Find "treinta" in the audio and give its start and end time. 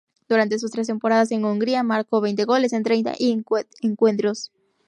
2.81-3.13